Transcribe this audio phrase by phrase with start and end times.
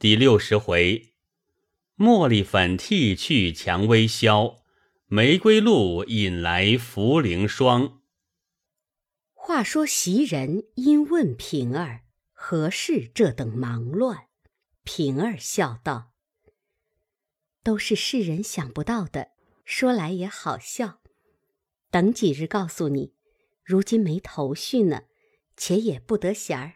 [0.00, 1.12] 第六十回，
[1.96, 4.62] 茉莉粉剃去蔷薇消，
[5.06, 8.00] 玫瑰露引来茯苓霜。
[9.34, 14.28] 话说袭人因问平儿何事这等忙乱，
[14.84, 16.12] 平儿笑道
[17.64, 19.32] ：“都是世人想不到的，
[19.64, 21.00] 说来也好笑。
[21.90, 23.14] 等几日告诉你，
[23.64, 25.06] 如今没头绪呢，
[25.56, 26.74] 且也不得闲儿。”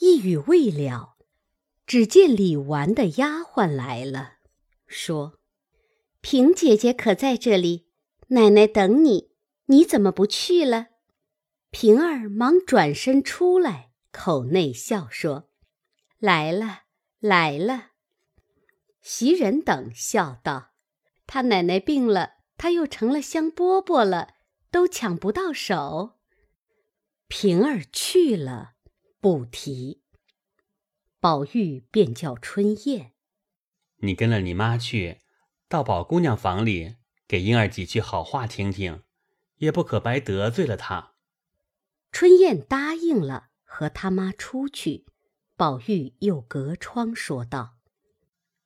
[0.00, 1.17] 一语未了。
[1.88, 4.34] 只见李纨的丫鬟来了，
[4.86, 5.38] 说
[6.20, 7.88] ：“平姐姐可在这里？
[8.26, 9.30] 奶奶等你，
[9.68, 10.88] 你怎么不去了？”
[11.72, 15.48] 平儿忙转身出来，口内笑说
[16.20, 16.80] ：“来了，
[17.20, 17.92] 来了。”
[19.00, 20.72] 袭人等笑道
[21.26, 24.34] ：“他奶奶病了，他又成了香饽饽了，
[24.70, 26.18] 都抢不到手。”
[27.28, 28.72] 平儿去了，
[29.22, 30.02] 不提。
[31.20, 33.12] 宝玉便叫春燕
[34.02, 35.18] ：“你跟了你妈去，
[35.68, 39.02] 到宝姑娘房里，给莺儿几句好话听听，
[39.56, 41.14] 也不可白得罪了她。”
[42.12, 45.06] 春燕答应了，和他妈出去。
[45.56, 47.78] 宝玉又隔窗说道：“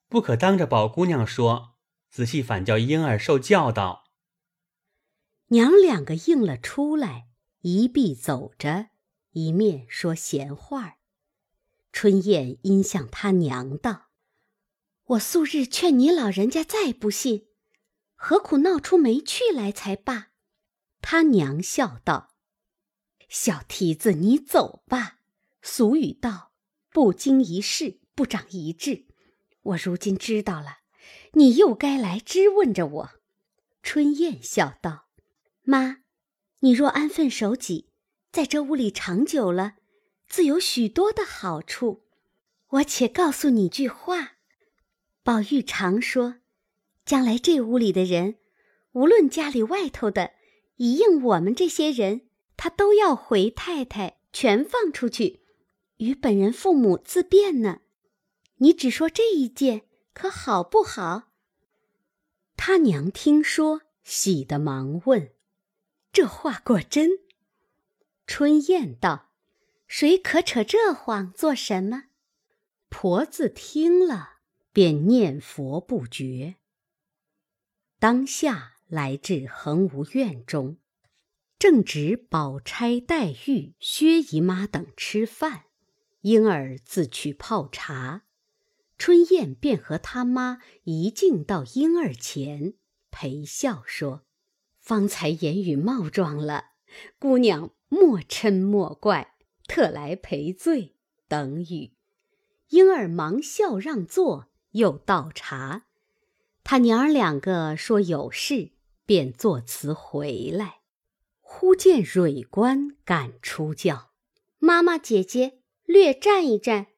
[0.09, 1.77] 不可当着宝姑娘说，
[2.11, 4.05] 仔细反叫莺儿受教导。”
[5.49, 7.29] 娘两个应了出来，
[7.63, 8.91] 一臂走着，
[9.31, 10.99] 一面说闲话。
[11.93, 14.09] 春燕因向他娘道
[15.05, 17.49] ：“我素日劝你老人家再不信，
[18.15, 20.29] 何苦闹出没趣来才罢？”
[21.03, 22.35] 他娘笑道
[23.29, 25.19] ：“小蹄子，你走吧。
[25.61, 26.53] 俗语道：
[26.91, 29.07] 不经一事不长一智。
[29.63, 30.79] 我如今知道了，
[31.35, 33.11] 你又该来质问着我。”
[33.83, 35.09] 春燕笑道
[35.63, 35.99] ：“妈，
[36.61, 37.91] 你若安分守己，
[38.33, 39.75] 在这屋里长久了。”
[40.33, 42.05] 自有许多的好处，
[42.69, 44.39] 我且告诉你句话。
[45.23, 46.37] 宝玉常说，
[47.05, 48.37] 将来这屋里的人，
[48.93, 50.33] 无论家里外头的，
[50.77, 52.23] 一应我们这些人，
[52.57, 55.43] 他都要回太太，全放出去，
[55.99, 57.81] 与本人父母自便呢。
[58.57, 59.83] 你只说这一件，
[60.15, 61.25] 可好不好？
[62.57, 65.35] 他娘听说，喜得忙问
[66.11, 67.11] ：“这话果真？”
[68.27, 69.29] 春燕道。
[69.95, 72.05] 谁可扯这谎做什么？
[72.89, 74.37] 婆子听了，
[74.73, 76.55] 便念佛不绝。
[77.99, 80.79] 当下来至恒芜院中，
[81.59, 85.65] 正值宝钗、黛玉、薛姨妈等吃饭，
[86.23, 88.23] 莺儿自去泡茶，
[88.97, 92.73] 春燕便和他妈一径到莺儿前，
[93.11, 94.25] 陪笑说
[94.81, 96.71] ：“方才言语冒撞了，
[97.19, 99.29] 姑娘莫嗔莫怪。”
[99.75, 100.97] 特来赔罪
[101.29, 101.93] 等语，
[102.69, 105.87] 婴儿忙笑让座，又倒茶。
[106.63, 108.73] 他娘儿两个说有事，
[109.07, 110.81] 便作辞回来。
[111.41, 114.11] 忽见蕊官赶出轿，
[114.59, 116.89] 妈妈姐姐略站一站，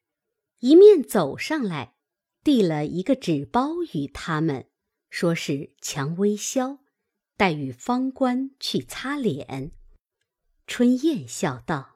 [0.58, 1.94] 一面走上来，
[2.42, 4.66] 递了一个纸包与他们，
[5.08, 6.80] 说是蔷薇消，
[7.36, 9.70] 待与方官去擦脸。
[10.66, 11.94] 春燕笑道。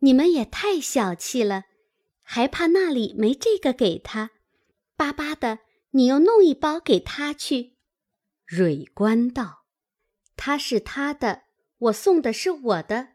[0.00, 1.64] 你们也太小气了，
[2.22, 4.30] 还怕那里没这个给他？
[4.96, 7.76] 巴巴的，你又弄一包给他去。
[8.46, 9.64] 蕊官道
[10.36, 11.44] ：“他是他的，
[11.78, 13.14] 我送的是我的。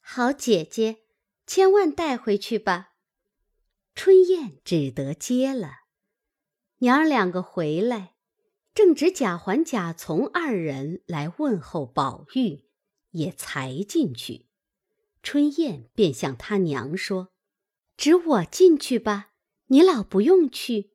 [0.00, 1.04] 好姐姐，
[1.46, 2.94] 千万带回去吧。”
[3.94, 5.70] 春燕只得接了。
[6.78, 8.14] 娘儿两个回来，
[8.72, 12.64] 正值贾环、贾从二人来问候宝玉，
[13.10, 14.46] 也才进去。
[15.22, 17.32] 春燕便向他娘说
[17.96, 19.32] ：“只我进去吧，
[19.66, 20.92] 你老不用去。”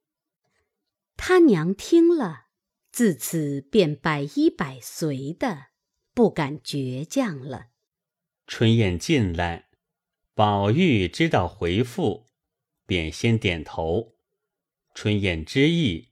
[1.17, 2.47] 他娘听了，
[2.91, 5.67] 自此便百依百随的，
[6.13, 7.67] 不敢倔强了。
[8.47, 9.69] 春燕进来，
[10.33, 12.25] 宝玉知道回复，
[12.85, 14.15] 便先点头。
[14.93, 16.09] 春燕知意，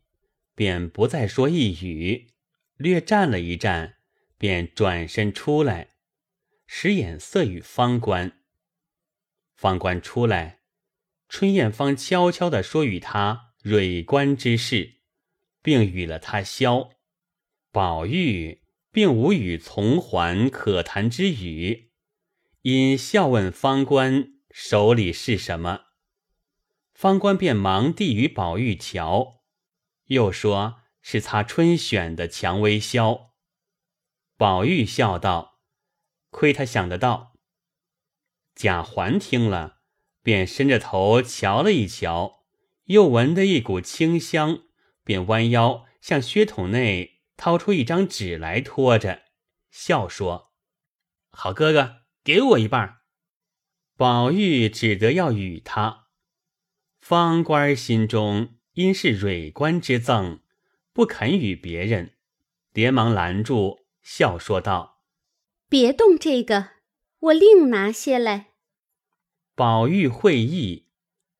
[0.55, 2.31] 便不再说一语，
[2.77, 3.95] 略站了一站，
[4.37, 5.92] 便转身出来。
[6.65, 8.39] 使眼色与方官，
[9.55, 10.61] 方官出来，
[11.29, 15.01] 春燕方悄悄地说与他蕊官之事，
[15.61, 16.89] 并与了他消。
[17.71, 21.91] 宝玉并无与从环可谈之语，
[22.61, 25.81] 因笑问方官手里是什么，
[26.93, 29.43] 方官便忙递与宝玉瞧，
[30.05, 33.33] 又说是擦春选的蔷薇消。
[34.37, 35.52] 宝玉笑道。
[36.33, 37.37] 亏他想得到。
[38.55, 39.77] 贾环听了，
[40.21, 42.43] 便伸着头瞧了一瞧，
[42.85, 44.63] 又闻得一股清香，
[45.03, 49.23] 便弯腰向靴筒内掏出一张纸来托着，
[49.71, 50.51] 笑说
[51.31, 52.97] ：“好哥哥，给我一半。”
[53.95, 56.07] 宝玉只得要与他。
[56.99, 60.41] 方官心中因是蕊官之赠，
[60.93, 62.15] 不肯与别人，
[62.71, 64.92] 连忙拦住，笑说道
[65.73, 66.69] ：“别动这个，
[67.17, 68.51] 我另拿些来。”
[69.57, 70.91] 宝玉会意，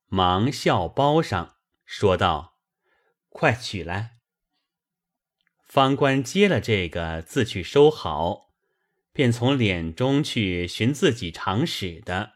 [0.07, 2.57] 忙笑包上，说道
[3.29, 4.17] ：“快取来。”
[5.63, 8.55] 方官接了这个，自去收好，
[9.11, 12.31] 便从脸中去寻自己常使的，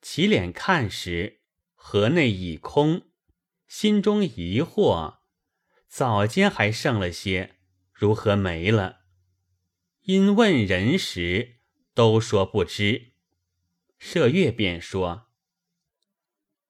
[0.00, 1.42] 起脸看时。
[1.76, 3.02] 盒内已空，
[3.68, 5.18] 心中疑惑：
[5.86, 7.54] 早间还剩了些，
[7.92, 9.01] 如何没了？
[10.04, 11.56] 因问人时，
[11.94, 13.12] 都说不知。
[14.00, 15.28] 麝月便说：“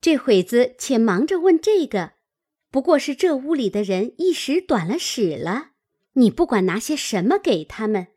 [0.03, 2.13] 这会子且忙着问这个，
[2.71, 5.71] 不过是这屋里的人一时短了使了。
[6.15, 8.09] 你不管拿些什么给他们，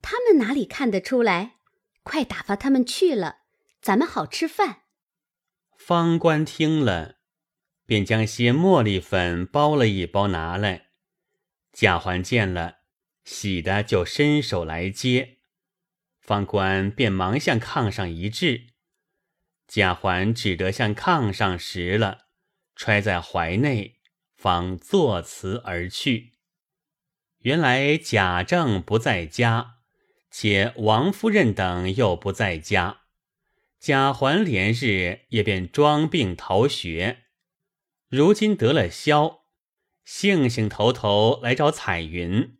[0.00, 1.56] 他们哪里看得出来？
[2.04, 3.38] 快打发他们去了，
[3.82, 4.82] 咱们好吃饭。”
[5.76, 7.16] 方官听了，
[7.86, 10.90] 便将些茉莉粉包了一包拿来。
[11.72, 12.79] 贾环见了，
[13.24, 15.38] 喜的就伸手来接，
[16.18, 18.68] 方官便忙向炕上一掷，
[19.68, 22.26] 贾环只得向炕上拾了，
[22.74, 24.00] 揣在怀内，
[24.34, 26.34] 方作辞而去。
[27.40, 29.76] 原来贾政不在家，
[30.30, 33.02] 且王夫人等又不在家。
[33.78, 37.24] 贾环连日也便装病逃学，
[38.08, 39.44] 如今得了消，
[40.04, 42.58] 兴兴头头来找彩云。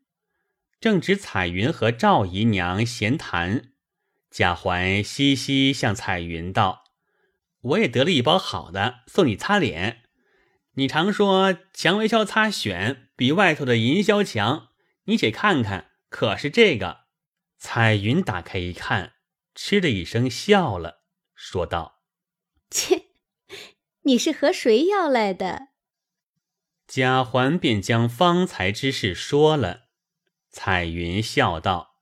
[0.81, 3.75] 正值彩云和赵姨娘闲谈，
[4.31, 6.85] 贾环嘻嘻向彩云道
[7.61, 10.05] ：“我也得了一包好的，送你擦脸。
[10.77, 14.69] 你常说蔷薇销擦癣比外头的银销强，
[15.05, 17.01] 你且看看，可是这个？”
[17.61, 19.17] 彩云打开一看，
[19.55, 21.03] 嗤的一声笑了。
[21.35, 22.01] 说道
[22.71, 23.03] ：“切，
[24.05, 25.69] 你是和谁要来的？”
[26.89, 29.90] 贾环便将方才之事说了。
[30.51, 31.97] 彩云笑道：“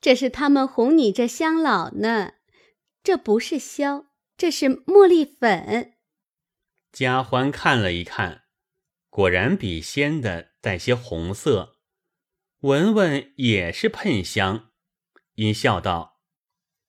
[0.00, 2.34] 这是他们哄你这乡老呢，
[3.02, 5.94] 这不是箫，这是茉莉粉。”
[6.92, 8.44] 家欢看了一看，
[9.10, 11.78] 果然比鲜的带些红色，
[12.60, 14.70] 闻闻也是喷香，
[15.34, 16.20] 因笑道：“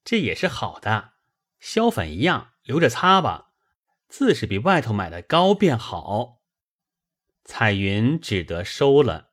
[0.06, 1.14] 这也是好的。”
[1.60, 3.54] 消粉一样，留着擦吧。
[4.08, 6.44] 自是比外头买的高便好。
[7.44, 9.25] 彩云只得收了。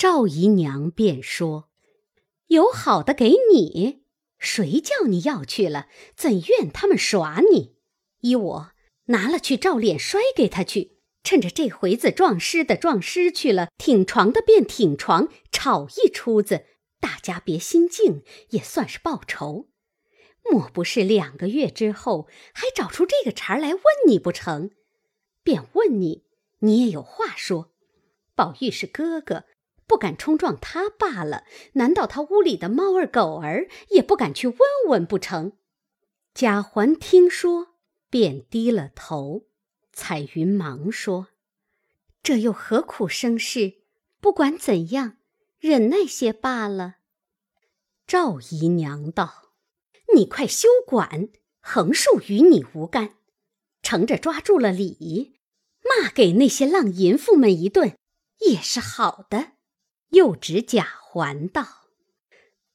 [0.00, 1.68] 赵姨娘便说
[2.48, 4.02] ：“有好的给你，
[4.38, 5.88] 谁叫你要去了？
[6.16, 7.76] 怎怨他们耍你？
[8.20, 8.70] 依我
[9.08, 11.02] 拿了去照脸摔给他去。
[11.22, 16.64] 趁着这回子撞尸的撞尸去了，挺床的便挺床，吵一出子，
[16.98, 19.68] 大家别心静，也算是报仇。”
[20.50, 24.70] 莫不是两个月之后还找出这个茬来问你不成？
[25.42, 26.24] 便问你，
[26.60, 27.74] 你也有话说。
[28.34, 29.44] 宝玉是哥哥，
[29.90, 31.42] 不敢冲撞他罢了。
[31.72, 35.54] 难道他屋里的猫儿狗儿也不敢去问问不成？
[36.32, 37.74] 贾环听说，
[38.08, 39.48] 便低了头。
[39.92, 41.30] 彩云忙说
[42.22, 43.78] ：“这又何苦生事？
[44.20, 45.16] 不管怎样，
[45.58, 46.98] 忍耐些罢了。”
[48.06, 49.50] 赵姨娘道。
[50.14, 51.30] 你快休管，
[51.60, 53.16] 横竖与你无干。
[53.82, 55.40] 乘着抓住了理，
[55.82, 57.96] 骂给那些浪淫妇们一顿，
[58.48, 59.54] 也是好的。
[60.10, 61.66] 又指贾环道：“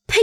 [0.07, 0.19] 呸！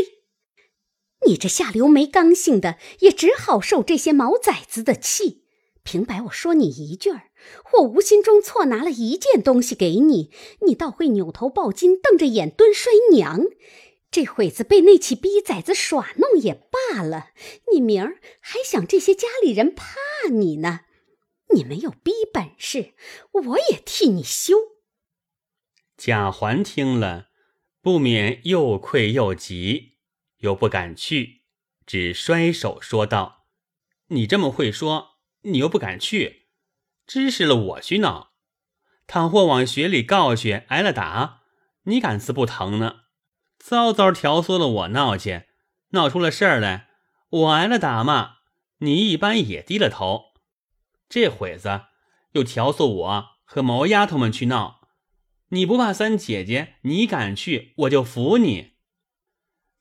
[1.26, 5.44] 你这下流没刚性的，也只好受这些毛崽子的气。
[5.82, 7.30] 平白我说你一句儿，
[7.64, 10.30] 或无心中错拿了一件东西给你，
[10.66, 13.46] 你倒会扭头抱金，瞪着眼蹲摔娘。”
[14.12, 17.30] 这会子被那起逼崽子耍弄也罢了，
[17.72, 19.96] 你明儿还想这些家里人怕
[20.30, 20.80] 你呢？
[21.54, 22.92] 你没有逼本事，
[23.32, 24.56] 我也替你羞。
[26.04, 27.28] 贾环听了，
[27.80, 29.98] 不免又愧又急，
[30.38, 31.42] 又不敢去，
[31.86, 33.44] 只摔手说道
[34.10, 36.48] ：“你这么会说，你又不敢去，
[37.06, 38.32] 指使了我去闹。
[39.06, 41.42] 倘或往学里告去，挨了打，
[41.84, 43.02] 你敢死不疼呢？”
[43.64, 45.44] 早早挑唆了我闹去，
[45.90, 46.88] 闹出了事儿来，
[47.30, 48.38] 我挨了打骂，
[48.78, 50.32] 你一般也低了头。
[51.08, 51.82] 这会子
[52.32, 54.81] 又挑唆我和毛丫头们去闹，
[55.52, 56.76] 你不怕三姐姐？
[56.82, 58.72] 你敢去，我就服你。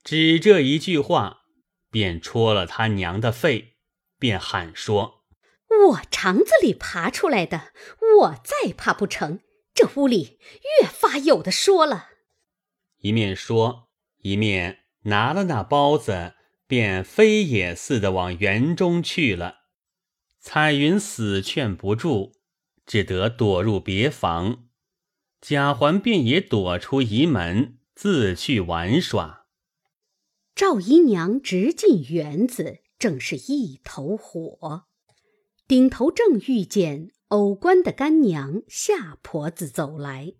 [0.04, 1.44] 只这一句话，
[1.90, 3.76] 便戳了他娘的肺，
[4.18, 5.24] 便喊说
[5.88, 7.72] ：“我肠子里爬出来的，
[8.20, 9.40] 我再怕不成？
[9.72, 10.38] 这屋里
[10.80, 12.10] 越发有的说了。
[12.98, 13.88] 一面说，
[14.18, 16.34] 一面拿了那包子，
[16.66, 19.60] 便飞也似的往园中去了。
[20.38, 22.34] 彩云死劝不住，
[22.84, 24.68] 只得躲入别房。
[25.44, 29.44] 贾环便也躲出仪门，自去玩耍。
[30.54, 34.84] 赵姨娘直进园子，正是一头火。
[35.66, 40.34] 顶头正遇见偶官的干娘夏婆子走来。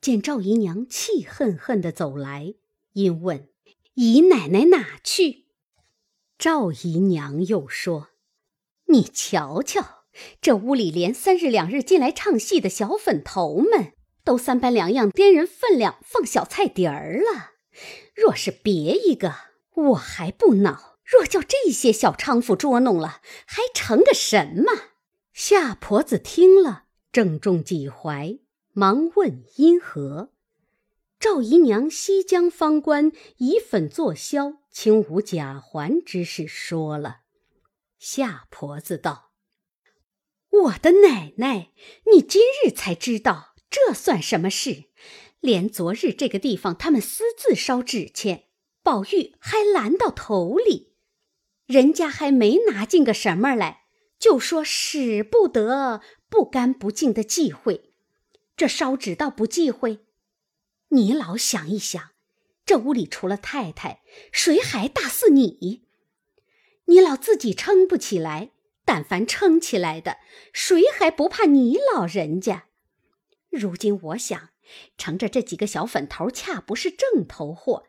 [0.00, 2.54] 见赵姨娘气恨恨的走来，
[2.94, 3.50] 因问
[3.94, 5.44] ：“姨奶奶哪去？”
[6.38, 8.08] 赵姨娘又说
[8.88, 10.04] ：“你瞧瞧，
[10.40, 13.92] 这屋里连三日两日进来唱戏的小粉头们，
[14.24, 17.52] 都三班两样掂人分量放小菜碟儿了。
[18.14, 19.34] 若是别一个，
[19.74, 24.90] 我还不恼；若叫这些小娼妇捉弄了，还成个什么？”
[25.32, 28.38] 夏婆子听了，正中己怀。
[28.74, 30.30] 忙问因何？
[31.18, 37.20] 赵姨娘西江方官以粉作销，轻舞贾环之事说了。
[37.98, 39.30] 夏婆子道
[40.50, 41.70] ：“我的奶奶，
[42.12, 44.84] 你今日才知道，这算什么事？
[45.40, 48.44] 连昨日这个地方他们私自烧纸钱，
[48.82, 50.92] 宝玉还拦到头里，
[51.66, 53.84] 人家还没拿进个什么来，
[54.18, 57.94] 就说使不得，不干不净的忌讳。”
[58.54, 60.00] 这烧纸倒不忌讳，
[60.90, 62.10] 你老想一想，
[62.66, 65.86] 这屋里除了太太，谁还大似你？
[66.84, 68.50] 你老自己撑不起来，
[68.84, 70.18] 但凡撑起来的，
[70.52, 72.66] 谁还不怕你老人家？
[73.52, 74.48] 如今我想，
[74.96, 77.84] 乘着这几个小粉头，恰不是正头货，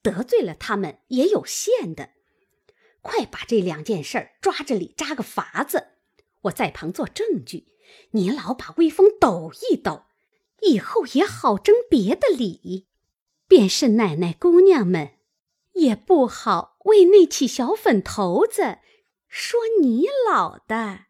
[0.00, 2.10] 得罪了他们也有限的。
[3.02, 5.88] 快把这两件事抓着理扎个法子，
[6.42, 7.72] 我在旁做证据，
[8.12, 10.04] 你老把威风抖一抖。
[10.62, 12.88] 以后也好争别的理，
[13.46, 15.18] 便是奶奶姑娘们，
[15.74, 18.78] 也不好为那起小粉头子
[19.28, 21.06] 说你老的。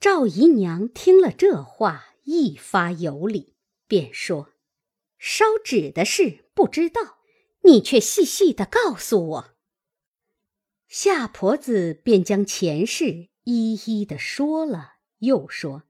[0.00, 3.54] 赵姨娘听了这话，一发有理，
[3.86, 4.50] 便说
[5.18, 7.20] ：“烧纸的事不知道，
[7.62, 9.54] 你却细细的告诉我。”
[10.86, 15.84] 夏婆子便将前事一一的说了，又说。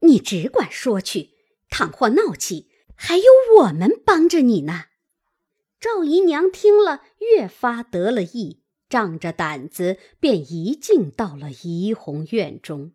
[0.00, 1.32] 你只管说去，
[1.68, 3.24] 倘或闹起，还有
[3.58, 4.86] 我们帮着你呢。
[5.78, 12.92] 赵姨娘听了，越发得了意，仗着胆子，便一径到了怡红院中。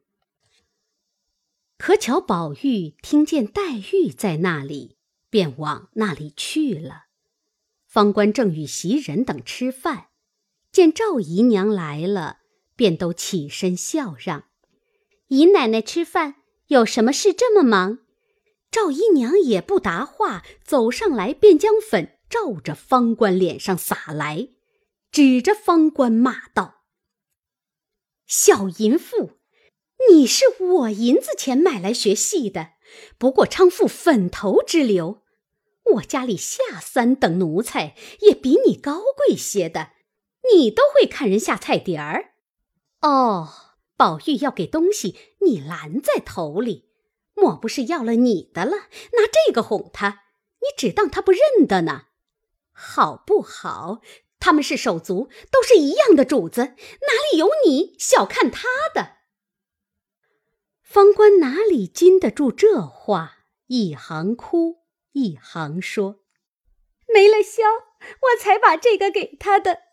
[1.82, 4.98] 可巧宝玉听见黛玉在那里，
[5.32, 7.06] 便往那里去了。
[7.88, 10.10] 方官正与袭人等吃饭，
[10.72, 12.42] 见赵姨娘来了，
[12.76, 14.44] 便都起身笑让，
[15.30, 16.36] 姨奶奶吃饭。
[16.68, 17.98] 有什么事这么忙？
[18.70, 24.50] 赵姨娘也不答话，走上来便将粉照着方官脸上撒来，
[25.12, 26.84] 指着方官骂道
[28.28, 29.40] ：“小淫妇，
[30.10, 32.72] 你是我银子钱买来学戏的，
[33.18, 35.22] 不过娼妇粉头之流。
[35.94, 39.92] 我家里下三等奴才也比你高贵些的，
[40.54, 42.34] 你都会看人下菜碟儿。
[43.02, 43.50] 哦。”
[43.98, 46.90] 宝玉要给东西，你拦在头里，
[47.36, 48.72] 莫不是要了你的了？
[48.72, 50.24] 拿这个哄他，
[50.60, 52.06] 你只当他不认得呢？
[52.72, 54.02] 好不好？
[54.40, 59.18] 他们是手足，都是一样的主子，哪里有你小看他的？
[60.92, 63.46] 方官哪里禁得住这话？
[63.68, 64.84] 一行哭，
[65.14, 66.20] 一行说
[67.08, 67.64] ：“没了箫，
[68.20, 69.84] 我才把这个给他的。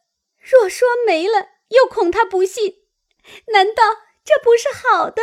[0.40, 2.88] 若说没了，又恐他不信。”
[3.55, 3.85] 难道
[4.25, 5.23] 这不是好的？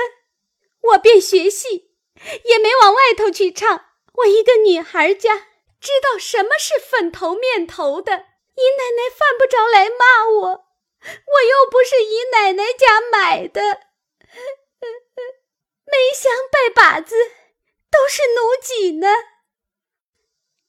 [0.91, 1.91] 我便学戏，
[2.46, 3.88] 也没往外头去唱。
[4.13, 5.36] 我一个女孩家，
[5.82, 8.13] 知道什么是粉头面头的。
[8.13, 13.62] 姨奶奶犯不着来骂我，我又不是姨奶奶家买的。
[15.86, 17.15] 梅香拜把子，
[17.89, 19.08] 都是奴己呢。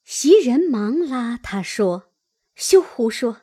[0.04, 2.12] 袭人忙拉他说
[2.54, 3.42] ：“休胡说。”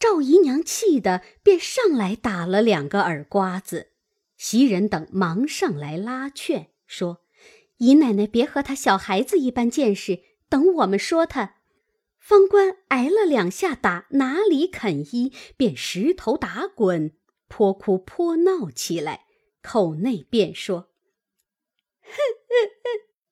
[0.00, 3.92] 赵姨娘气得便上来打了两个耳刮子，
[4.36, 7.22] 袭人等忙上来拉劝，说
[7.78, 11.56] ：“姨奶奶别和他小孩子一般见识，等我们说他。”
[12.18, 17.16] 方官挨了两下打，哪里肯依，便石头打滚，
[17.48, 19.26] 泼哭泼闹起来，
[19.62, 20.90] 口内便说：“，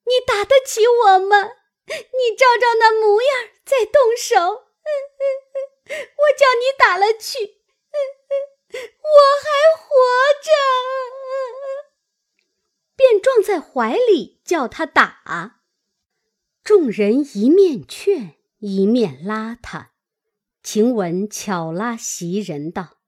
[0.04, 1.42] 你打得起我吗？
[1.87, 4.64] 你照照那模样再动手。”。
[5.88, 5.92] 我
[6.37, 7.62] 叫你打了去，
[8.73, 9.09] 我
[9.42, 9.47] 还
[9.78, 9.87] 活
[10.42, 10.50] 着！”
[12.97, 15.61] 便撞在怀里叫他打。
[16.64, 19.92] 众人一面劝，一面拉他。
[20.62, 22.99] 晴雯巧拉袭人道：“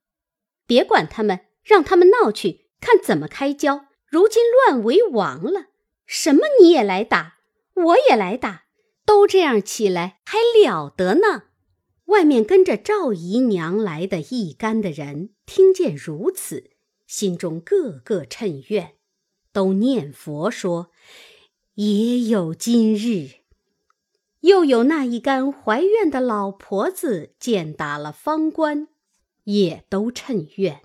[0.64, 3.86] 别管他们，让他们闹去，看怎么开交。
[4.06, 5.66] 如今乱为王了，
[6.06, 7.38] 什么你也来打，
[7.74, 8.64] 我也来打，
[9.04, 11.44] 都这样起来还了得呢？”
[12.06, 16.70] 外面跟着赵姨娘来的一干的人，听见如此，
[17.06, 18.94] 心中个个趁怨，
[19.52, 20.90] 都念佛说
[21.76, 23.40] ：“也有今日。”
[24.40, 28.88] 又有那一干怀怨的老婆子见打了方官，
[29.44, 30.80] 也都趁怨。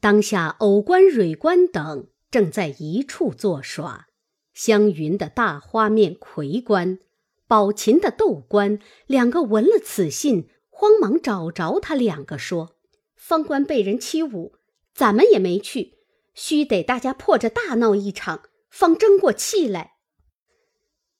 [0.00, 4.06] 当下藕官、蕊官等正在一处作耍，
[4.54, 7.00] 湘云的大花面魁官、
[7.46, 12.76] 宝琴的豆官两个闻了此信，慌忙找着他两个说
[13.16, 14.52] ：“方官被人欺侮，
[14.94, 15.94] 咱们也没去，
[16.32, 19.94] 须得大家破着大闹一场，方争过气来。”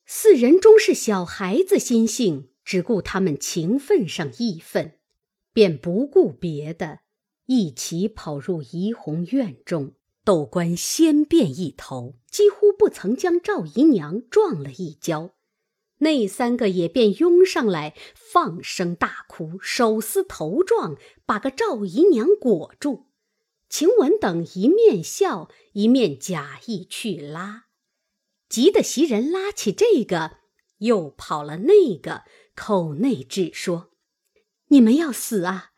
[0.07, 4.93] 四人终是小孩子心性，只顾他们情分上义愤，
[5.53, 7.01] 便不顾别的，
[7.49, 9.95] 一起跑入怡红院中。
[10.23, 15.31] 窦官先变一头，几乎不曾将赵姨娘撞了一跤。
[16.01, 23.07] 那三个也便拥上来，放声大哭，手撕头撞，把个赵姨娘裹住。
[23.71, 27.65] 晴雯等一面笑，一面假意去拉。
[28.51, 30.33] 急得袭人拉起这个，
[30.81, 32.25] 又跑了那个，
[32.55, 33.89] 口内只说
[34.69, 35.71] ：“你们要死啊！”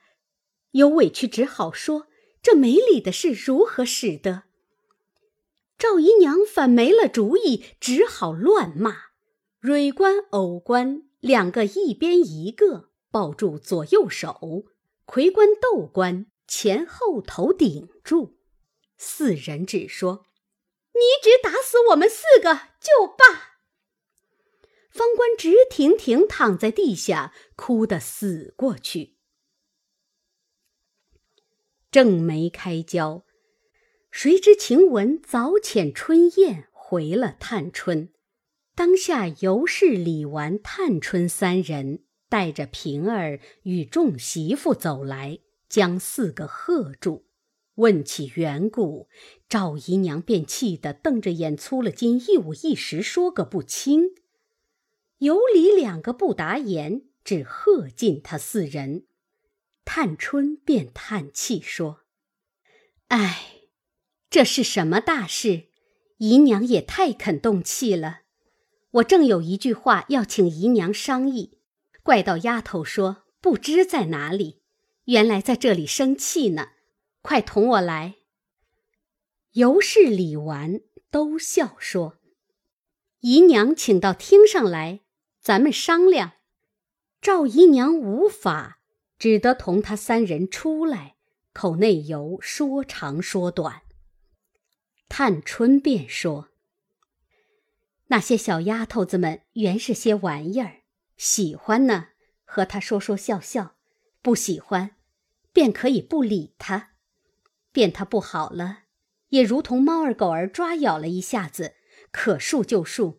[0.72, 2.06] 有委屈只好说
[2.42, 4.44] ：“这没理的事如何使得？”
[5.78, 9.10] 赵姨娘反没了主意，只好乱骂。
[9.60, 14.64] 蕊官、藕官两个一边一个抱住左右手，
[15.04, 18.36] 魁官、豆官前后头顶住，
[18.96, 20.26] 四人只说。
[20.92, 23.58] 你只打死我们四个就罢。
[24.90, 29.16] 方官直挺挺躺在地下，哭得死过去。
[31.90, 33.24] 正没开交，
[34.10, 38.10] 谁知晴雯早遣春燕回了探春。
[38.76, 47.26] 当下尤氏、李纨、探春三人带着平儿与众媳妇走来，将四个喝住。
[47.74, 49.08] 问起缘故，
[49.48, 54.10] 赵姨娘便气得瞪着眼，粗了筋，一五一十说个不清。
[55.18, 59.06] 有理两个不答言，只喝尽他四人。
[59.92, 62.02] 探春便叹气说
[63.10, 63.62] ：“唉，
[64.30, 65.64] 这是什么大事？
[66.18, 68.20] 姨娘也太肯动气了。
[68.92, 71.58] 我正有一句话要请姨娘商议，
[72.04, 74.62] 怪到丫头说不知在哪里，
[75.06, 76.68] 原来在这里生气呢。”
[77.20, 78.14] 快同我来。
[79.54, 82.20] 尤氏、李纨都笑说
[83.22, 85.00] ：“姨娘请到厅上来，
[85.40, 86.34] 咱们商量。”
[87.20, 88.79] 赵姨娘无法，
[89.20, 91.16] 只得同他三人出来，
[91.52, 93.82] 口内由说长说短。
[95.10, 96.48] 探春便说
[98.08, 100.84] ：“那些小丫头子们原是些玩意儿，
[101.18, 102.08] 喜欢呢，
[102.46, 103.74] 和他说说笑笑；
[104.22, 104.96] 不喜欢，
[105.52, 106.92] 便可以不理他。”
[107.72, 108.84] 便他不好了，
[109.28, 111.74] 也如同猫儿狗儿抓咬了一下子，
[112.10, 113.18] 可恕就恕；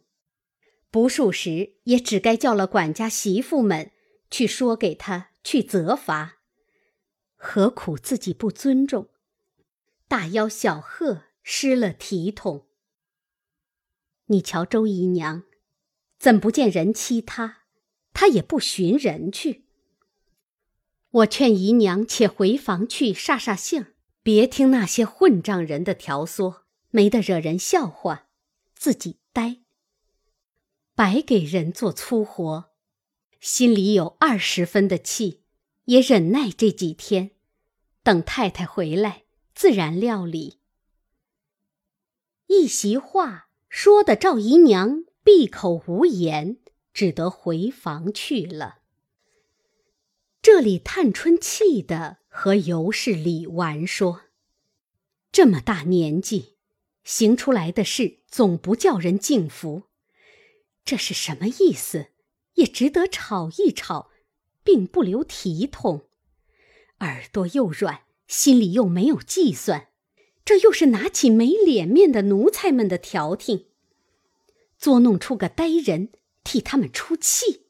[0.89, 3.91] 不恕时，也只该叫了管家媳妇们
[4.31, 6.39] 去说给他去责罚。
[7.35, 9.09] 何苦自己不尊重，
[10.07, 12.67] 大吆小喝，失了体统。
[14.27, 15.43] 你瞧周姨娘，
[16.19, 17.63] 怎不见人欺她，
[18.13, 19.65] 她也不寻人去。
[21.09, 23.87] 我劝姨娘且回房去煞煞性。
[24.23, 28.27] 别听那些混账人的挑唆，没得惹人笑话，
[28.75, 29.61] 自己呆，
[30.93, 32.70] 白给人做粗活，
[33.41, 35.41] 心里有二十分的气，
[35.83, 37.31] 也忍耐这几天，
[38.01, 39.23] 等太太回来，
[39.53, 40.59] 自然料理。
[42.47, 46.59] 一席话说的赵姨娘闭口无言，
[46.93, 48.77] 只得回房去了。
[50.41, 52.21] 这里探春气的。
[52.33, 54.21] 和尤氏、李纨说
[55.33, 56.55] ：“这么大年纪，
[57.03, 59.89] 行出来的事总不叫人敬服，
[60.85, 62.10] 这是什么意思？
[62.55, 64.11] 也值得吵一吵，
[64.63, 66.07] 并不留体统。
[66.99, 69.89] 耳朵又软，心里又没有计算，
[70.43, 73.67] 这又是拿起没脸面的奴才们的调停，
[74.77, 76.11] 作弄出个呆人
[76.43, 77.67] 替他们出气。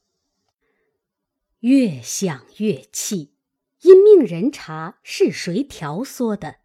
[1.59, 3.35] 越想越气。”
[3.81, 6.57] 因命人查是谁调唆的，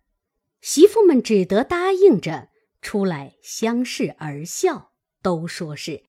[0.60, 2.50] 媳妇们只得答应着
[2.82, 6.04] 出来相视而笑，都说是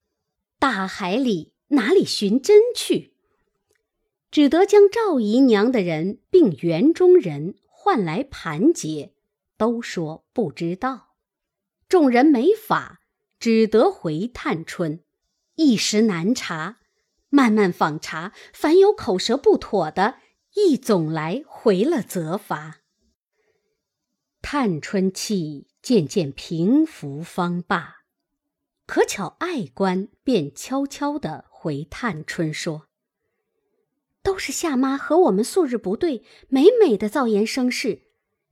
[0.58, 3.14] 大海里哪里寻真去，
[4.30, 9.14] 只得将赵姨娘的人并园中人唤来盘结，
[9.56, 11.14] 都说不知道。
[11.88, 13.00] 众人没法，
[13.38, 15.02] 只得回探春，
[15.54, 16.78] 一时难查，
[17.28, 20.16] 慢慢访查，凡有口舌不妥的。
[20.54, 22.78] 一总来回了责罚，
[24.40, 27.98] 探春气渐渐平伏方罢。
[28.86, 32.88] 可巧爱官便悄悄的回探春说
[34.24, 38.04] ：“都是夏妈和我们素日不对，美美的造言生事。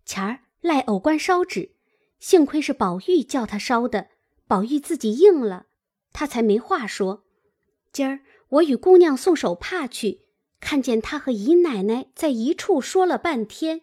[0.04, 1.74] 前儿赖偶官烧纸，
[2.18, 4.08] 幸亏是宝玉叫他烧的，
[4.46, 5.64] 宝玉自己应了，
[6.12, 7.24] 他才没话说。
[7.90, 10.26] 今儿我与姑娘送手帕去。”
[10.60, 13.82] 看见他和姨奶奶在一处说了半天，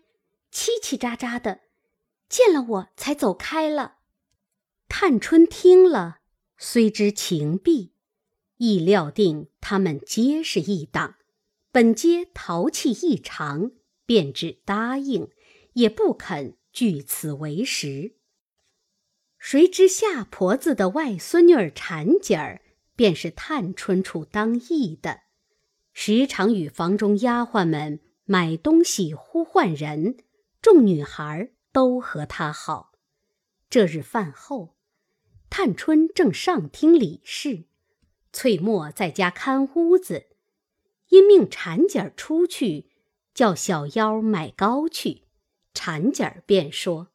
[0.51, 1.61] 叽叽喳喳的，
[2.29, 3.97] 见了我才走开了。
[4.89, 6.19] 探春听了，
[6.57, 7.92] 虽知情毕，
[8.65, 11.15] 亦料定他们皆是一党，
[11.69, 13.71] 本皆淘气异常，
[14.05, 15.27] 便只答应，
[15.73, 18.15] 也不肯据此为实。
[19.37, 22.61] 谁知夏婆子的外孙女儿婵姐儿，
[22.95, 25.23] 便是探春处当义的。
[25.91, 30.15] 时常与房中丫鬟们买东西、呼唤人，
[30.61, 32.93] 众女孩都和他好。
[33.69, 34.77] 这日饭后，
[35.49, 37.65] 探春正上厅理事，
[38.33, 40.25] 翠墨在家看屋子，
[41.09, 42.89] 因命婵姐儿出去，
[43.33, 45.21] 叫小妖买糕去。
[45.73, 47.09] 婵姐儿便说：“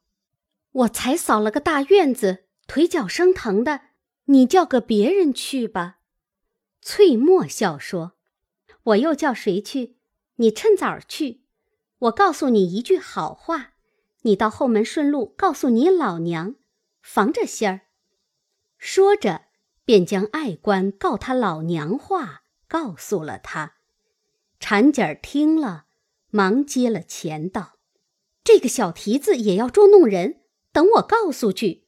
[0.71, 3.81] 我才扫了个大院子，腿脚生疼的，
[4.25, 5.99] 你叫个别人去吧。”
[6.81, 8.13] 翠墨笑说。
[8.83, 9.97] 我又叫谁去？
[10.35, 11.43] 你趁早去。
[11.99, 13.73] 我告诉你一句好话，
[14.21, 16.55] 你到后门顺路告诉你老娘，
[17.01, 17.81] 防着仙儿。
[18.77, 19.47] 说着，
[19.89, 23.77] 便将爱官告他老娘话告诉了他。
[24.59, 25.87] 婵姐儿听了，
[26.29, 27.79] 忙接了钱道
[28.45, 31.87] ：“这个小蹄子也要捉弄人，等我告诉去。”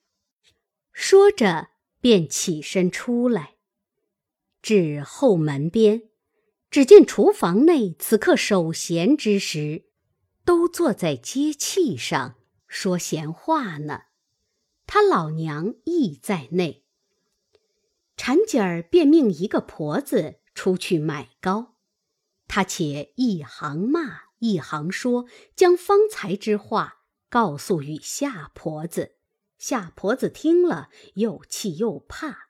[0.92, 1.68] 说着，
[2.00, 3.58] 便起身出来，
[4.64, 6.10] 至后门边。
[6.72, 9.84] 只见厨房内此刻守闲之时，
[10.44, 12.34] 都坐在接气上
[12.68, 14.06] 说闲话呢。
[14.88, 16.81] 他老娘亦在内。
[18.22, 21.74] 婵姐儿便命一个婆子出去买糕，
[22.48, 27.00] 她且一行骂一行说，将方才之话
[27.32, 29.16] 告诉与夏婆子。
[29.58, 32.50] 夏婆子听了，又气又怕，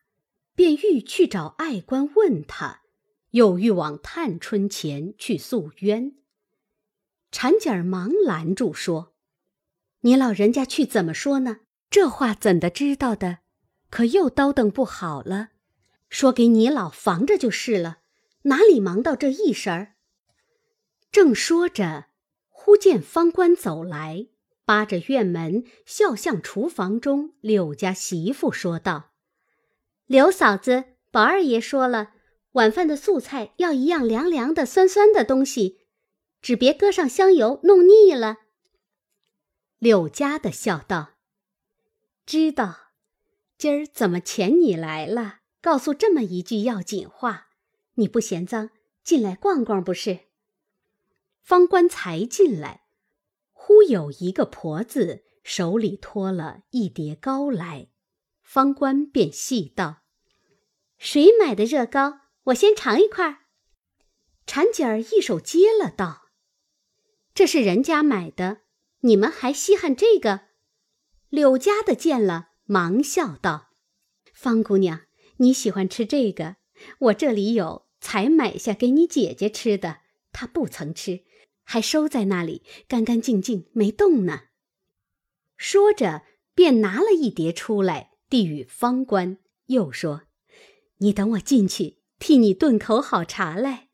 [0.54, 2.82] 便欲去找爱官问他。
[3.30, 6.18] 又欲往探春前去诉冤，
[7.32, 9.14] 婵姐儿忙拦住说
[10.04, 11.62] ：“你老人家去怎么说呢？
[11.90, 13.38] 这话怎的知道的？
[13.90, 15.52] 可又叨等不好了。
[16.12, 18.02] 说给你老防着就是了，
[18.44, 19.96] 哪里忙到这一时儿？”
[21.12, 22.06] 正说着，
[22.50, 24.28] 忽见方官走来，
[24.64, 29.14] 扒着院门，笑向厨房中柳家媳妇说道
[30.06, 32.14] ：“柳嫂子，宝二爷说了。”
[32.54, 35.80] 晚饭的素菜要一样凉凉的、酸酸的东西，
[36.42, 38.40] 只别搁上香油，弄腻了。
[39.80, 41.12] 柳家的笑道
[42.28, 42.92] ：“知道，
[43.58, 45.41] 今儿怎么遣你来了？
[45.62, 47.48] 告诉这么一句要紧话，
[47.94, 48.72] 你不嫌脏，
[49.04, 50.22] 进来逛逛不是？”
[51.42, 52.84] 方官才进来，
[53.52, 57.90] 忽有一个婆子手里托了一碟糕来，
[58.42, 60.04] 方官便细道
[60.98, 63.42] ：“谁买的热糕？”我先尝一块。
[64.48, 66.30] 婵姐儿一手接了，道
[67.36, 68.62] ：“这是人家买的，
[69.02, 70.48] 你们还稀罕这个？”
[71.30, 73.70] 柳家的见了，忙笑道
[74.34, 75.02] ：“方姑娘，
[75.42, 76.58] 你喜欢吃这个，
[77.00, 80.02] 我这里有，才买下给你姐姐吃的。
[80.32, 81.24] 她不曾吃，
[81.64, 84.44] 还收在那里，干干净净，没动呢。”
[85.58, 86.24] 说着，
[86.54, 90.24] 便拿了一碟出来，递与方官，又说
[90.98, 93.90] ：“你等我进去。”替你炖口好茶来。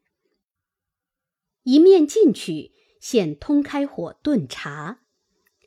[1.63, 4.99] 一面进去，现通开火炖茶。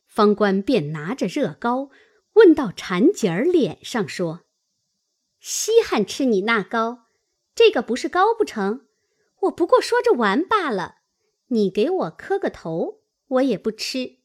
[0.07, 1.89] 方官便拿着热糕，
[2.35, 4.45] 问到婵姐儿脸上说
[5.41, 7.07] ：“稀罕吃你那糕，
[7.55, 8.87] 这个不是糕不成？
[9.41, 10.97] 我不过说着玩罢了。
[11.49, 14.19] 你给我磕个头，我也不吃。”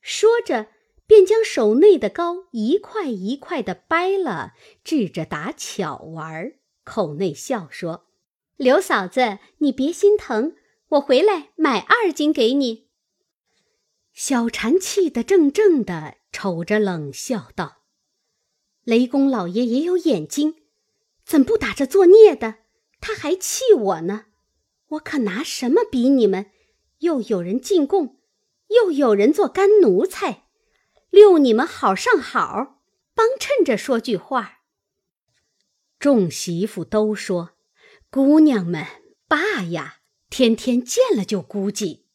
[0.00, 0.68] 说着，
[1.06, 6.54] 便将手内的糕一块一块的掰了，掷着打巧玩。
[6.84, 8.06] 口内笑说
[8.56, 10.56] ：“刘嫂子，你别心疼，
[10.88, 12.88] 我回来买二斤给你。”
[14.14, 17.77] 小蝉气得怔怔的，瞅着冷笑道
[18.88, 20.62] ：“雷公老爷也有眼睛，
[21.22, 22.60] 怎不打着作孽的？
[23.02, 24.28] 他还气我呢。
[24.92, 26.46] 我可拿什么比你们？
[27.00, 28.18] 又有人进贡，
[28.68, 30.46] 又有人做干奴才，
[31.10, 32.80] 溜你们好上好，
[33.14, 34.60] 帮衬着说句话。”
[36.00, 37.50] 众媳妇都说
[38.10, 38.86] ：“姑娘们，
[39.28, 39.96] 爸呀，
[40.30, 42.06] 天天见了就估计。”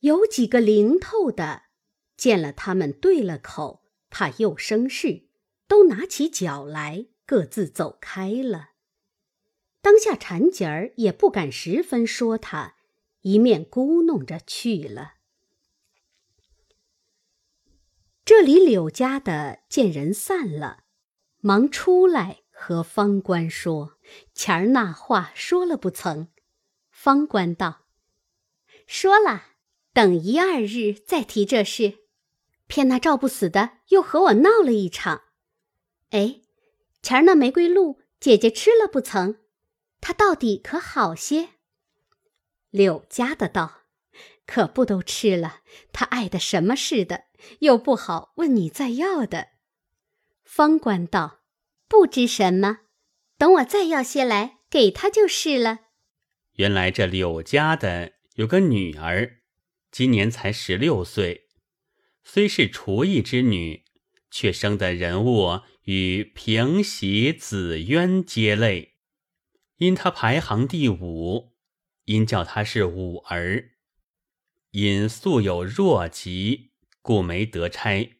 [0.00, 1.64] 有几个灵透的，
[2.16, 5.27] 见了他们对了口，怕又生事，
[5.68, 8.70] 都拿起脚来，各自走开了。
[9.80, 12.74] 当下缠姐儿也不敢十分说他，
[13.20, 15.14] 一面咕哝着去了。
[18.24, 20.84] 这里柳家的见人散了，
[21.38, 23.98] 忙出来和方官说
[24.34, 26.28] ：“前儿那话说了不曾？”
[26.90, 27.86] 方官道
[28.88, 29.44] ：“说了。”
[29.94, 32.04] 等一二日再提这事，
[32.68, 35.22] 偏那赵不死的又和我闹了一场。
[36.10, 36.40] 哎，
[37.02, 39.36] 前儿那玫瑰露姐姐吃了不曾？
[40.00, 41.50] 她到底可好些？
[42.70, 43.82] 柳家的道
[44.46, 45.60] ：“可不都吃了，
[45.92, 47.24] 她爱的什么似的，
[47.60, 49.48] 又不好问你再要的。”
[50.44, 51.40] 方官道
[51.88, 52.80] ：“不知什么，
[53.36, 55.80] 等我再要些来给她就是了。”
[56.56, 59.36] 原来这柳家的有个女儿。
[59.90, 61.48] 今年才十六岁，
[62.22, 63.84] 虽是厨艺之女，
[64.30, 68.96] 却生的人物与平喜、紫渊皆类。
[69.78, 71.54] 因他排行第五，
[72.04, 73.70] 因叫他是五儿。
[74.72, 78.18] 因素有弱疾，故没得差。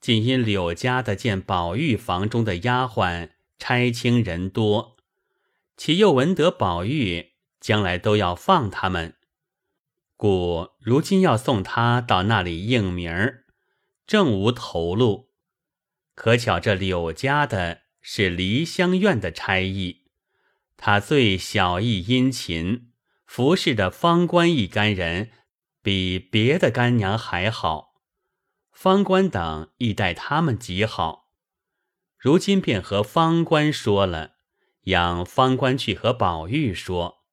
[0.00, 4.96] 仅因柳家的见宝玉房中的丫鬟差清人多，
[5.76, 9.16] 其又闻得宝玉将来都要放他们。
[10.16, 13.44] 故如今要送他到那里应名儿，
[14.06, 15.31] 正无头路。
[16.14, 20.06] 可巧这柳家的是梨香院的差役，
[20.76, 22.92] 他最小意殷勤，
[23.24, 25.30] 服侍的方官一干人
[25.82, 27.94] 比别的干娘还好。
[28.70, 31.30] 方官等亦待他们极好。
[32.18, 34.36] 如今便和方官说了，
[34.82, 37.24] 让方官去和宝玉说。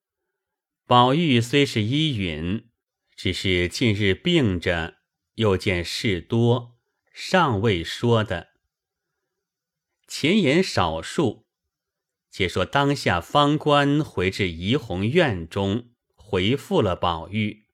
[0.85, 2.65] 宝玉虽是依允。
[3.15, 4.99] 只是近日病着，
[5.35, 6.77] 又见事多，
[7.11, 8.48] 尚未说的。
[10.11, 11.45] 前言少数，
[12.31, 17.67] 且说当下方官回至怡红院中，回复了宝玉。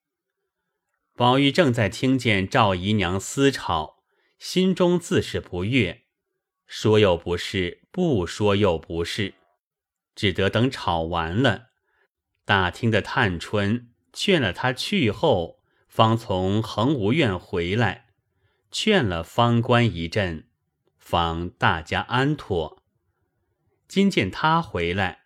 [1.15, 4.03] 宝玉正在听见赵姨娘私吵，
[4.37, 6.03] 心中自是不悦，
[6.67, 9.35] 说又不是，不说又不是，
[10.13, 11.69] 只得等吵完了，
[12.43, 13.93] 大厅的探春。
[14.11, 18.07] 劝了他去后，方从恒芜院回来，
[18.71, 20.49] 劝了方官一阵，
[21.05, 22.83] 方大家安妥。
[23.87, 25.25] 今见他回来，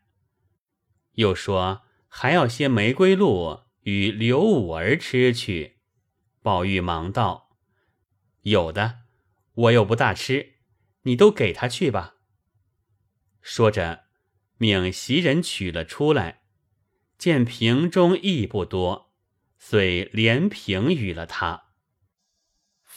[1.14, 5.78] 又说还要些玫瑰露与刘五儿吃去。
[6.42, 7.56] 宝玉忙道
[8.44, 9.04] ：“有的，
[9.54, 10.56] 我又不大吃，
[11.04, 12.16] 你都给他去吧。”
[13.42, 14.04] 说着，
[14.58, 16.42] 命袭人取了出来。
[17.18, 19.14] 见瓶中亦不多，
[19.58, 21.69] 遂连瓶与了他。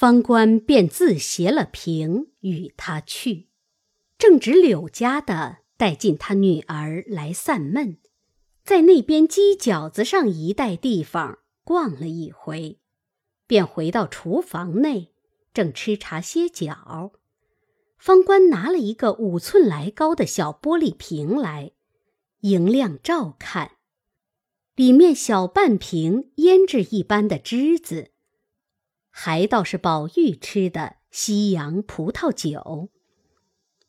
[0.02, 3.46] 方官便自携了瓶与他去，
[4.18, 7.98] 正值柳家的带进他女儿来散闷，
[8.64, 12.80] 在那边鸡饺子上一带地方逛了一回，
[13.46, 15.12] 便回到厨房内，
[15.54, 17.12] 正吃茶歇脚。
[17.96, 21.70] 方官拿了一个五寸来高的小玻璃瓶来，
[22.40, 23.76] 迎亮照看。
[24.74, 28.10] 里面小半瓶胭脂一般的汁子，
[29.14, 32.88] 还倒是宝玉吃的西洋葡萄酒。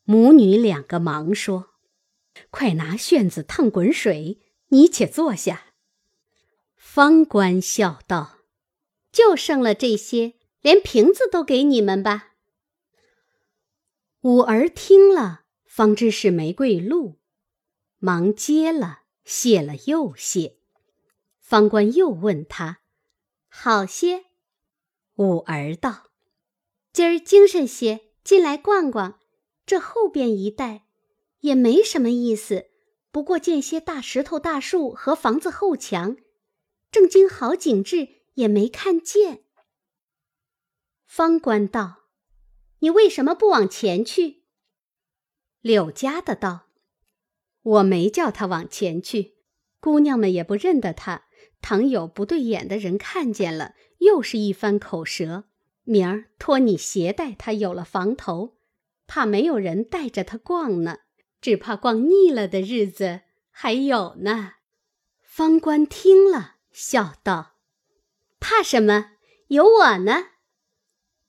[0.04, 1.70] 母女两个忙说
[2.50, 5.72] ：“快拿旋子烫滚水，你且坐下。”
[6.76, 8.40] 方官笑道
[9.10, 12.34] ：“就剩了这些，连瓶子都给你们吧。”
[14.20, 17.18] 五儿听了，方知是玫瑰露，
[17.98, 20.58] 忙接了，谢了又谢。
[21.40, 22.80] 方官又问他
[23.48, 24.26] ：“好些？”
[25.16, 26.10] 五儿道
[26.92, 29.20] ：“今儿精神些，进来逛逛。
[29.64, 30.86] 这后边一带
[31.40, 32.66] 也没什么意思，
[33.10, 36.16] 不过见些大石头、大树和房子后墙，
[36.90, 39.44] 正经好景致也没看见。”
[41.06, 42.08] 方官道
[42.80, 44.42] ：“你为什么不往前去？”
[45.62, 46.66] 柳家的道
[47.62, 49.34] ：“我没叫他往前去。”
[49.78, 51.26] 姑娘们也不认得他。
[51.60, 55.44] 倘有不对眼的人看见了，又是一番口舌。
[55.82, 58.56] 明儿托你携带他，有了房头，
[59.06, 61.00] 怕没有人带着他逛呢，
[61.42, 64.54] 只怕逛腻了的日子还有呢。
[65.22, 67.56] 方官听了，笑道
[68.40, 69.10] ：“怕什么？
[69.48, 70.28] 有我呢。”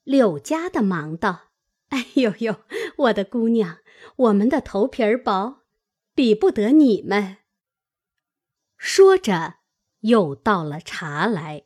[0.05, 1.49] 柳家的忙道
[1.89, 2.61] ：“哎呦呦，
[2.97, 3.79] 我的姑娘，
[4.15, 5.63] 我们的头皮儿薄，
[6.13, 7.39] 比不得你们。”
[8.77, 9.55] 说着，
[10.01, 11.64] 又倒了茶来。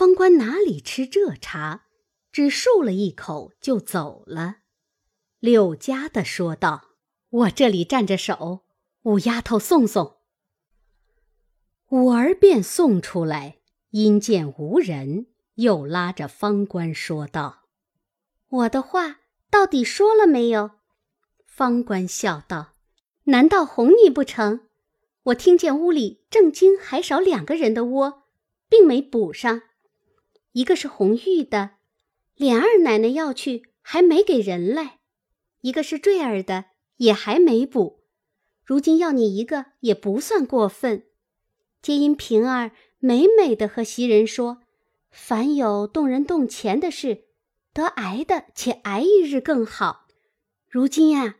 [0.00, 1.84] 方官哪里吃这茶，
[2.32, 4.60] 只漱了一口就走了。
[5.40, 6.92] 柳家的说道
[7.28, 8.62] ：“我这里站着手，
[9.02, 10.16] 五丫头送送。”
[11.92, 13.58] 五儿便送出来，
[13.90, 17.64] 因见无人，又拉着方官说道
[18.48, 20.70] ：“我的话到底说了没有？”
[21.44, 22.72] 方官笑道
[23.24, 24.60] ：“难道哄你不成？
[25.24, 28.22] 我听见屋里正经还少两个人的窝，
[28.70, 29.60] 并没补上。
[30.52, 31.72] 一个是红玉的，
[32.36, 34.98] 琏二奶奶要去，还没给人来；
[35.60, 38.04] 一个是坠儿的，也还没补。
[38.64, 41.04] 如今要你一个，也不算过分。”
[41.82, 44.58] 皆因平儿美美的和袭人说
[45.10, 47.24] ：“凡有动人动钱的事，
[47.72, 50.06] 得挨的且挨一日更好。
[50.68, 51.36] 如今呀，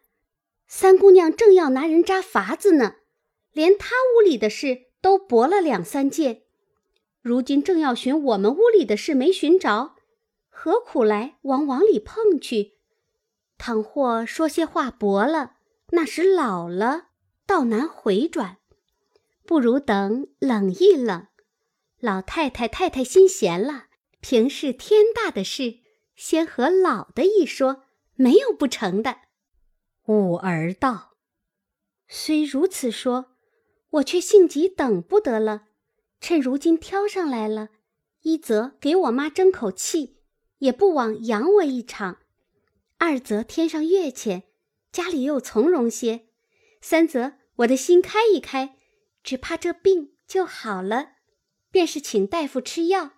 [0.67, 2.97] 三姑娘正要拿人扎法子呢，
[3.53, 6.43] 连她屋里的事都驳了两三件。
[7.23, 9.97] 如今正要寻我们屋里的事没寻着，
[10.49, 12.79] 何苦来往往里碰去？
[13.59, 15.57] 倘或说些话驳了，
[15.91, 17.09] 那时老了，
[17.47, 18.57] 倒难回转。”
[19.45, 21.27] 不如等冷一冷，
[21.99, 23.87] 老太太太太心闲了，
[24.21, 25.81] 平时天大的事，
[26.15, 27.83] 先和老的一说，
[28.15, 29.17] 没有不成的。
[30.07, 31.17] 五儿道
[32.07, 33.33] ：“虽如此说，
[33.91, 35.65] 我却性急等不得了。
[36.21, 37.71] 趁如今挑上来了，
[38.23, 40.19] 一则给我妈争口气，
[40.59, 42.17] 也不枉养我一场；
[42.99, 44.45] 二则添上月钱，
[44.93, 46.29] 家里又从容些；
[46.81, 48.77] 三则我的心开一开。”
[49.23, 51.13] 只怕这病就好了，
[51.71, 53.11] 便是请大夫吃药，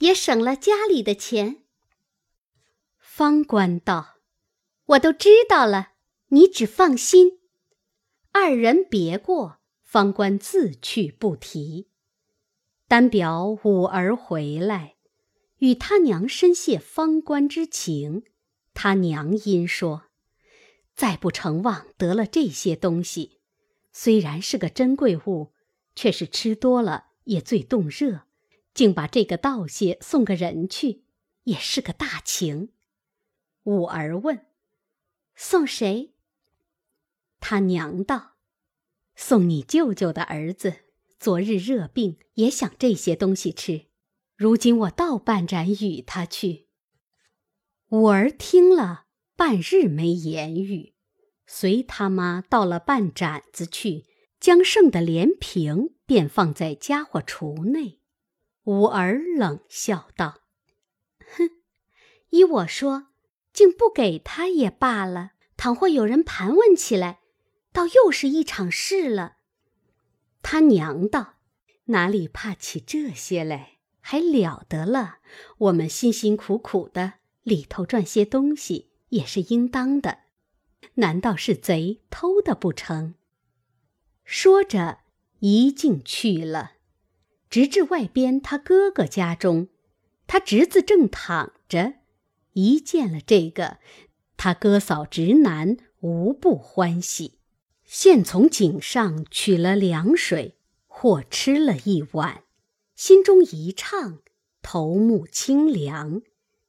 [0.00, 1.64] 也省了家里的钱。
[2.98, 4.16] 方官道
[4.84, 5.92] ：“我都知道了，
[6.28, 7.40] 你只放心。”
[8.32, 11.89] 二人别过，方官自去不提。
[12.90, 14.96] 单表五儿回来，
[15.58, 18.24] 与他娘深谢方官之情。
[18.74, 20.06] 他娘因说
[20.96, 23.38] ：“再不成望得了这些东西。”
[23.94, 25.52] 虽然是个珍贵物，
[25.94, 28.22] 却是吃多了也最动热，
[28.74, 31.04] 竟把这个道谢送个人去，
[31.44, 32.72] 也是个大情。
[33.62, 34.46] 五儿问
[35.36, 36.16] ：“送谁？”
[37.38, 38.32] 他娘道
[39.14, 40.89] ：“送你舅舅的儿子，
[41.20, 43.88] 昨日热病，也想这些东西吃。
[44.36, 46.68] 如今我倒半盏与他去。”
[47.92, 49.04] 五儿听了，
[49.36, 50.94] 半日没言语。
[51.46, 54.06] 随他妈倒了半盏子去，
[54.40, 58.00] 将剩的连瓶便放在家伙橱内。
[58.64, 60.40] 五儿冷笑道
[61.36, 61.50] ：“哼，
[62.30, 63.08] 依我说，
[63.52, 65.32] 竟不给他也罢了。
[65.58, 67.20] 倘或有人盘问起来，
[67.72, 69.36] 倒又是一场事了。”
[70.42, 71.34] 他娘道
[71.86, 73.78] ：“哪里怕起这些来？
[74.00, 75.18] 还了得了！
[75.58, 80.20] 我们辛辛苦苦的里头赚些东西，也是应当的。”
[80.94, 83.14] 难道是贼偷的不成？
[84.24, 85.00] 说着，
[85.40, 86.72] 一径去了，
[87.48, 89.68] 直至外边他哥哥家中。
[90.26, 91.94] 他侄子正躺着，
[92.52, 93.78] 一见了这个，
[94.36, 97.39] 他哥嫂直男无不欢喜。
[97.92, 102.44] 现从井上取了凉水，或吃了一碗，
[102.94, 104.20] 心中一畅，
[104.62, 106.22] 头目清凉。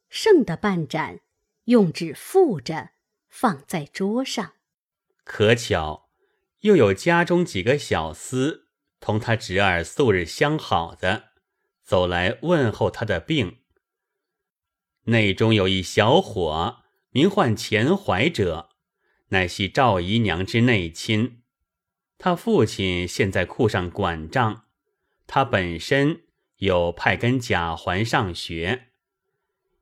[0.08, 1.20] 剩的半盏，
[1.66, 2.90] 用纸覆着。
[3.28, 4.54] 放在桌上，
[5.22, 6.10] 可巧
[6.62, 8.62] 又有家中几个小厮
[8.98, 11.26] 同他侄儿素日相好的，
[11.84, 13.58] 走来问候他的病。
[15.04, 16.78] 内中有一小伙，
[17.10, 18.70] 名唤钱怀者，
[19.32, 21.40] 乃系赵姨娘之内亲。
[22.18, 24.66] 他父亲现在库上管账，
[25.26, 26.24] 他本身
[26.58, 28.88] 有派跟贾环上学，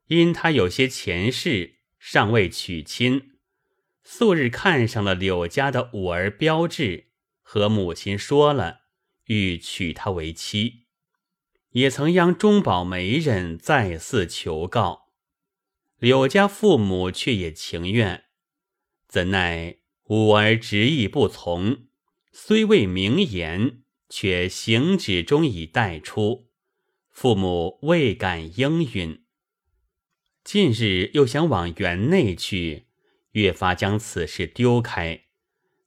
[0.06, 3.32] 因他有些前世尚未娶亲。
[4.04, 7.08] 素日看上了柳家的五儿标志，
[7.42, 8.82] 和母亲说了，
[9.26, 10.86] 欲娶她为妻，
[11.70, 15.08] 也曾央中宝媒人再四求告，
[15.98, 18.24] 柳家父母却也情愿，
[19.10, 21.88] 怎奈五儿执意不从，
[22.30, 26.46] 虽未明言，却行止中已带出，
[27.10, 29.24] 父母未敢应允。
[30.44, 32.86] 近日又想往园内去，
[33.32, 35.24] 越发将此事丢开，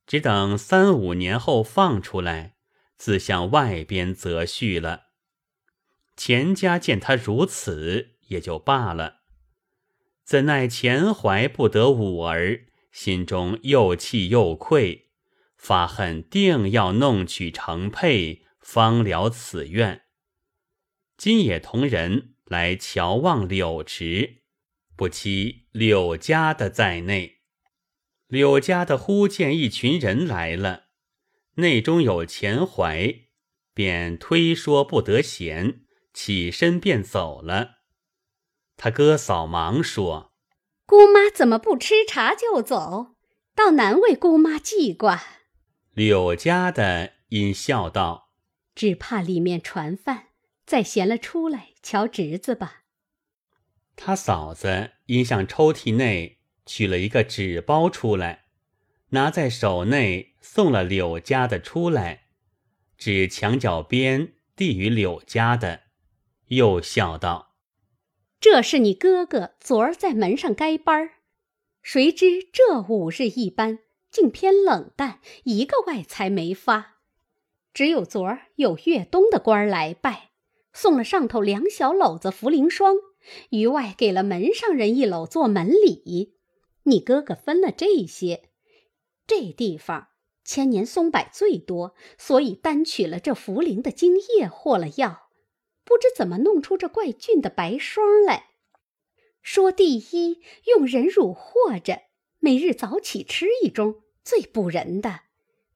[0.06, 2.56] 只等三五年后放出来，
[2.98, 5.04] 自向外边择婿了。
[6.18, 9.22] 钱家见他如此，也就罢了。
[10.26, 15.10] 怎奈钱怀不得五儿，心中又气又愧，
[15.58, 20.04] 发恨定要弄取成配，方了此愿。
[21.18, 24.44] 今也同人来瞧望柳池，
[24.96, 27.40] 不期柳家的在内。
[28.28, 30.86] 柳家的忽见一群人来了，
[31.56, 33.12] 内中有钱怀，
[33.74, 37.80] 便推说不得闲，起身便走了。
[38.78, 40.33] 他哥嫂忙说
[40.94, 43.16] ：“姑妈怎么不吃茶就走？
[43.56, 45.24] 倒难为姑妈记挂。”
[45.96, 48.30] 柳家的因笑道
[48.76, 50.26] ：“只怕里面传饭，
[50.68, 52.84] 再闲了出来瞧侄子吧。”
[53.98, 58.44] 他嫂子因向抽屉内取了一个纸包出来，
[59.10, 62.28] 拿在手内送了柳家的出来，
[63.00, 65.86] 指墙角边递与柳家的，
[66.50, 67.53] 又笑道。
[68.44, 71.12] 这是你哥哥昨儿在门上该班，
[71.82, 73.80] 谁知这五日一班
[74.12, 76.98] 竟偏冷淡，一个外财没发。
[77.74, 80.32] 只有昨儿有越冬的官儿来拜，
[80.74, 82.98] 送了上头两小篓子茯苓霜，
[83.52, 86.36] 余外给了门上人一篓做门礼。
[86.84, 88.50] 你哥哥分了这些，
[89.26, 90.10] 这地方
[90.44, 95.23] 千年松柏最多，所以单取了这茯苓的茎叶和了药。
[95.84, 98.52] 不知怎么弄出这怪俊的白霜来。
[99.42, 102.04] 说第一用人乳和着，
[102.40, 105.24] 每日早起吃一盅，最补人的；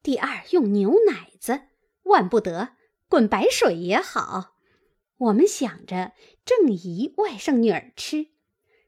[0.02, 1.62] 第二用牛奶子，
[2.04, 2.70] 万不得
[3.08, 4.56] 滚白水也好。
[5.18, 6.12] 我们想着
[6.44, 8.28] 正宜外甥女儿吃，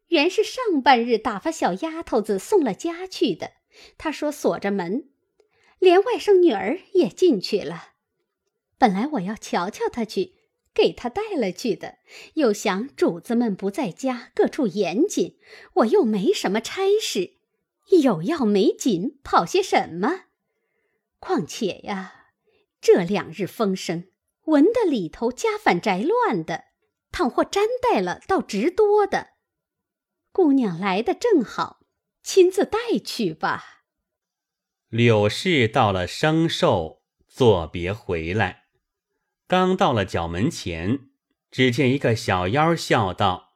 [0.08, 3.52] 原是上半日打发小丫头子送了家去的。
[3.98, 5.10] 她说锁着门，
[5.78, 7.90] 连外甥女儿也进去了。
[8.78, 10.39] 本来我要瞧瞧她去。
[10.72, 11.98] 给他带了去的，
[12.34, 15.38] 又想主子们不在家，各处严谨，
[15.74, 17.34] 我又没什么差事，
[18.02, 20.26] 有要没紧，跑些什么？
[21.18, 22.28] 况且呀，
[22.80, 24.04] 这两日风声，
[24.44, 26.64] 闻得里头家反宅乱的，
[27.12, 29.30] 倘或沾带了，倒直多的。
[30.32, 31.80] 姑娘来的正好，
[32.22, 33.82] 亲自带去吧。
[34.88, 38.59] 柳氏到了生寿，作别回来。
[39.50, 41.08] 刚到了角门前，
[41.50, 43.54] 只见一个小妖笑道：“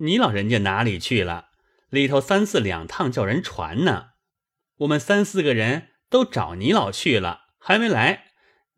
[0.00, 1.50] 你老人家哪里去了？
[1.90, 4.12] 里头三四两趟叫人传呢。
[4.78, 8.28] 我们三四个人都找你老去了，还没来。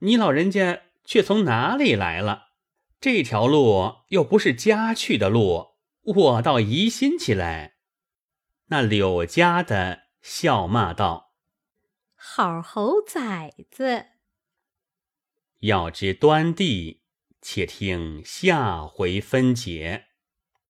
[0.01, 2.49] 你老人家却从哪里来了？
[3.01, 7.74] 这条路又不是家去的路，我倒疑心起来。”
[8.66, 11.34] 那柳家的笑骂道
[12.18, 14.07] ：“好猴崽子！”
[15.62, 17.02] 要知端地，
[17.40, 20.06] 且听下回分解。